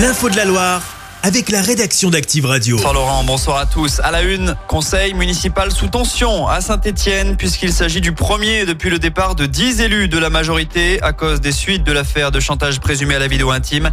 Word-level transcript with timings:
L'info 0.00 0.30
de 0.30 0.36
la 0.36 0.46
Loire 0.46 0.82
avec 1.22 1.50
la 1.50 1.60
rédaction 1.60 2.08
d'Active 2.08 2.46
Radio. 2.46 2.76
Bonsoir 2.76 2.94
Laurent, 2.94 3.22
bonsoir 3.24 3.58
à 3.58 3.66
tous. 3.66 4.00
À 4.00 4.10
la 4.10 4.22
une, 4.22 4.54
conseil 4.66 5.12
municipal 5.12 5.70
sous 5.70 5.88
tension 5.88 6.48
à 6.48 6.62
Saint-Etienne 6.62 7.36
puisqu'il 7.36 7.70
s'agit 7.70 8.00
du 8.00 8.12
premier 8.12 8.64
depuis 8.64 8.88
le 8.88 8.98
départ 8.98 9.34
de 9.34 9.44
10 9.44 9.82
élus 9.82 10.08
de 10.08 10.16
la 10.16 10.30
majorité 10.30 11.02
à 11.02 11.12
cause 11.12 11.42
des 11.42 11.52
suites 11.52 11.84
de 11.84 11.92
l'affaire 11.92 12.30
de 12.30 12.40
chantage 12.40 12.80
présumé 12.80 13.14
à 13.14 13.18
la 13.18 13.28
vidéo 13.28 13.50
intime. 13.50 13.90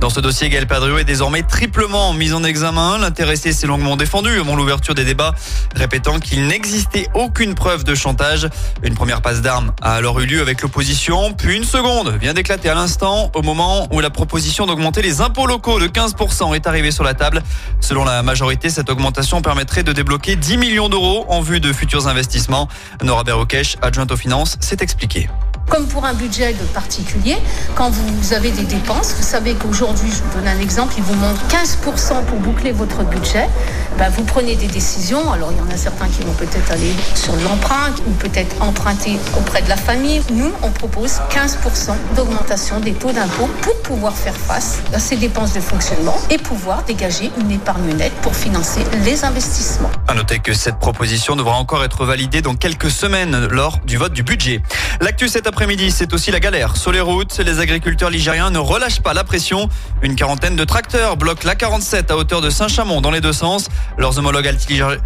Dans 0.00 0.08
ce 0.08 0.20
dossier, 0.20 0.48
Gaël 0.48 0.66
Padrio 0.66 0.96
est 0.96 1.04
désormais 1.04 1.42
triplement 1.42 2.14
mis 2.14 2.32
en 2.32 2.42
examen. 2.42 2.96
L'intéressé 2.96 3.52
s'est 3.52 3.66
longuement 3.66 3.96
défendu 3.96 4.40
avant 4.40 4.56
l'ouverture 4.56 4.94
des 4.94 5.04
débats, 5.04 5.34
répétant 5.76 6.18
qu'il 6.18 6.46
n'existait 6.46 7.06
aucune 7.12 7.54
preuve 7.54 7.84
de 7.84 7.94
chantage. 7.94 8.48
Une 8.82 8.94
première 8.94 9.20
passe 9.20 9.42
d'armes 9.42 9.72
a 9.82 9.92
alors 9.92 10.18
eu 10.20 10.24
lieu 10.24 10.40
avec 10.40 10.62
l'opposition, 10.62 11.34
puis 11.34 11.54
une 11.54 11.64
seconde 11.64 12.16
vient 12.18 12.32
d'éclater 12.32 12.70
à 12.70 12.74
l'instant 12.74 13.30
au 13.34 13.42
moment 13.42 13.88
où 13.92 14.00
la 14.00 14.08
proposition 14.08 14.64
d'augmenter 14.64 15.02
les 15.02 15.20
impôts 15.20 15.46
locaux 15.46 15.78
de 15.78 15.86
15% 15.86 16.54
est 16.54 16.66
arrivée 16.66 16.92
sur 16.92 17.04
la 17.04 17.12
table. 17.12 17.42
Selon 17.80 18.04
la 18.06 18.22
majorité, 18.22 18.70
cette 18.70 18.88
augmentation 18.88 19.42
permettrait 19.42 19.82
de 19.82 19.92
débloquer 19.92 20.34
10 20.34 20.56
millions 20.56 20.88
d'euros 20.88 21.26
en 21.28 21.42
vue 21.42 21.60
de 21.60 21.74
futurs 21.74 22.08
investissements. 22.08 22.68
Nora 23.02 23.22
Berrokesh, 23.22 23.76
adjointe 23.82 24.10
aux 24.12 24.16
finances, 24.16 24.56
s'est 24.60 24.78
expliquée. 24.80 25.28
Comme 25.70 25.86
pour 25.86 26.04
un 26.04 26.14
budget 26.14 26.52
de 26.52 26.64
particulier, 26.74 27.36
quand 27.76 27.90
vous 27.90 28.32
avez 28.34 28.50
des 28.50 28.64
dépenses, 28.64 29.14
vous 29.16 29.22
savez 29.22 29.54
qu'aujourd'hui, 29.54 30.10
je 30.10 30.20
vous 30.20 30.34
donne 30.34 30.48
un 30.48 30.58
exemple, 30.58 30.94
il 30.96 31.04
vous 31.04 31.14
manque 31.14 31.38
15% 31.48 32.24
pour 32.24 32.38
boucler 32.40 32.72
votre 32.72 33.04
budget. 33.04 33.48
Ben, 33.96 34.08
vous 34.08 34.24
prenez 34.24 34.56
des 34.56 34.66
décisions. 34.66 35.30
Alors, 35.30 35.52
il 35.52 35.58
y 35.58 35.60
en 35.60 35.72
a 35.72 35.76
certains 35.76 36.08
qui 36.08 36.22
vont 36.22 36.32
peut-être 36.32 36.72
aller 36.72 36.92
sur 37.14 37.34
l'emprunt 37.36 37.90
ou 38.08 38.10
peut-être 38.12 38.60
emprunter 38.60 39.16
auprès 39.38 39.62
de 39.62 39.68
la 39.68 39.76
famille. 39.76 40.20
Nous, 40.32 40.50
on 40.62 40.70
propose 40.70 41.20
15% 41.30 41.92
d'augmentation 42.16 42.80
des 42.80 42.92
taux 42.92 43.12
d'impôt 43.12 43.48
pour 43.60 43.80
pouvoir 43.82 44.16
faire 44.16 44.36
face 44.36 44.80
à 44.92 44.98
ces 44.98 45.16
dépenses 45.16 45.52
de 45.52 45.60
fonctionnement 45.60 46.16
et 46.30 46.38
pouvoir 46.38 46.82
dégager 46.82 47.30
une 47.40 47.52
épargne 47.52 47.94
nette 47.94 48.14
pour 48.22 48.34
financer 48.34 48.80
les 49.04 49.24
investissements. 49.24 49.90
À 50.08 50.14
noter 50.14 50.40
que 50.40 50.52
cette 50.52 50.78
proposition 50.80 51.36
devra 51.36 51.56
encore 51.56 51.84
être 51.84 52.04
validée 52.04 52.42
dans 52.42 52.56
quelques 52.56 52.90
semaines 52.90 53.46
lors 53.52 53.78
du 53.84 53.98
vote 53.98 54.12
du 54.12 54.24
budget. 54.24 54.62
L'actu 55.00 55.28
cet 55.28 55.46
après-midi, 55.60 55.90
c'est 55.90 56.14
aussi 56.14 56.30
la 56.30 56.40
galère. 56.40 56.78
Sur 56.78 56.90
les 56.90 57.02
routes, 57.02 57.36
les 57.36 57.60
agriculteurs 57.60 58.08
ligériens 58.08 58.48
ne 58.48 58.56
relâchent 58.56 59.02
pas 59.02 59.12
la 59.12 59.24
pression. 59.24 59.68
Une 60.00 60.16
quarantaine 60.16 60.56
de 60.56 60.64
tracteurs 60.64 61.18
bloquent 61.18 61.46
la 61.46 61.54
47 61.54 62.10
à 62.10 62.16
hauteur 62.16 62.40
de 62.40 62.48
Saint-Chamond 62.48 63.02
dans 63.02 63.10
les 63.10 63.20
deux 63.20 63.34
sens. 63.34 63.68
Leurs 63.98 64.18
homologues 64.18 64.50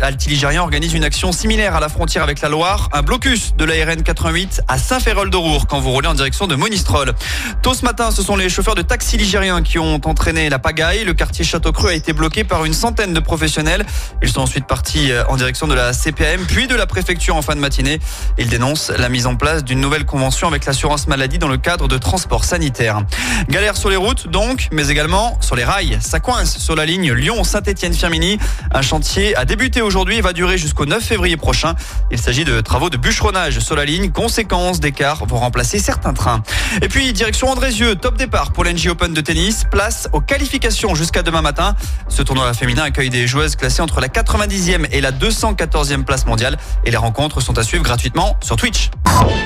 altiligériens 0.00 0.62
organisent 0.62 0.94
une 0.94 1.02
action 1.02 1.32
similaire 1.32 1.74
à 1.74 1.80
la 1.80 1.88
frontière 1.88 2.22
avec 2.22 2.40
la 2.40 2.48
Loire. 2.48 2.88
Un 2.92 3.02
blocus 3.02 3.56
de 3.56 3.64
la 3.64 3.74
RN 3.84 4.04
88 4.04 4.60
à 4.68 4.78
Saint-Férol-de-Roure 4.78 5.66
quand 5.66 5.80
vous 5.80 5.90
roulez 5.90 6.06
en 6.06 6.14
direction 6.14 6.46
de 6.46 6.54
Monistrol. 6.54 7.14
Tôt 7.62 7.74
ce 7.74 7.84
matin, 7.84 8.12
ce 8.12 8.22
sont 8.22 8.36
les 8.36 8.48
chauffeurs 8.48 8.76
de 8.76 8.82
taxi 8.82 9.16
ligériens 9.16 9.60
qui 9.60 9.80
ont 9.80 10.00
entraîné 10.04 10.48
la 10.50 10.60
pagaille. 10.60 11.02
Le 11.04 11.14
quartier 11.14 11.44
Château-Creux 11.44 11.90
a 11.90 11.94
été 11.94 12.12
bloqué 12.12 12.44
par 12.44 12.64
une 12.64 12.74
centaine 12.74 13.12
de 13.12 13.18
professionnels. 13.18 13.84
Ils 14.22 14.30
sont 14.30 14.42
ensuite 14.42 14.68
partis 14.68 15.10
euh, 15.10 15.24
en 15.26 15.34
direction 15.34 15.66
de 15.66 15.74
la 15.74 15.92
CPM 15.92 16.46
puis 16.46 16.68
de 16.68 16.76
la 16.76 16.86
préfecture 16.86 17.34
en 17.34 17.42
fin 17.42 17.56
de 17.56 17.60
matinée. 17.60 17.98
Ils 18.38 18.48
dénoncent 18.48 18.92
la 18.96 19.08
mise 19.08 19.26
en 19.26 19.34
place 19.34 19.64
d'une 19.64 19.80
nouvelle 19.80 20.04
convention 20.04 20.43
avec 20.48 20.64
l'assurance 20.64 21.06
maladie 21.06 21.38
dans 21.38 21.48
le 21.48 21.56
cadre 21.56 21.88
de 21.88 21.98
transport 21.98 22.44
sanitaire. 22.44 23.02
Galère 23.48 23.76
sur 23.76 23.90
les 23.90 23.96
routes 23.96 24.28
donc, 24.28 24.68
mais 24.72 24.88
également 24.88 25.38
sur 25.40 25.56
les 25.56 25.64
rails. 25.64 25.98
Ça 26.00 26.20
coince 26.20 26.58
sur 26.58 26.74
la 26.74 26.86
ligne 26.86 27.12
Lyon-Saint-Étienne-Firminy. 27.12 28.38
Un 28.72 28.82
chantier 28.82 29.36
a 29.36 29.44
débuté 29.44 29.82
aujourd'hui 29.82 30.16
et 30.16 30.20
va 30.20 30.32
durer 30.32 30.58
jusqu'au 30.58 30.86
9 30.86 31.02
février 31.02 31.36
prochain. 31.36 31.74
Il 32.10 32.18
s'agit 32.18 32.44
de 32.44 32.60
travaux 32.60 32.90
de 32.90 32.96
bûcheronnage 32.96 33.58
sur 33.60 33.76
la 33.76 33.84
ligne. 33.84 34.10
Conséquence, 34.10 34.80
des 34.80 34.92
cars 34.92 35.24
vont 35.26 35.38
remplacer 35.38 35.78
certains 35.78 36.12
trains. 36.12 36.42
Et 36.82 36.88
puis, 36.88 37.12
direction 37.12 37.48
Andrézieux, 37.48 37.94
top 37.94 38.16
départ 38.16 38.52
pour 38.52 38.64
l'NG 38.64 38.88
Open 38.88 39.14
de 39.14 39.20
tennis. 39.20 39.64
Place 39.70 40.08
aux 40.12 40.20
qualifications 40.20 40.94
jusqu'à 40.94 41.22
demain 41.22 41.42
matin. 41.42 41.74
Ce 42.08 42.22
tournoi 42.22 42.52
féminin 42.54 42.82
accueille 42.82 43.10
des 43.10 43.26
joueuses 43.26 43.56
classées 43.56 43.82
entre 43.82 44.00
la 44.00 44.08
90e 44.08 44.86
et 44.90 45.00
la 45.00 45.12
214e 45.12 46.04
place 46.04 46.26
mondiale. 46.26 46.58
Et 46.84 46.90
les 46.90 46.96
rencontres 46.96 47.40
sont 47.40 47.58
à 47.58 47.62
suivre 47.62 47.84
gratuitement 47.84 48.36
sur 48.42 48.56
Twitch. 48.56 48.90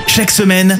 Chaque 0.07 0.31
semaine, 0.31 0.79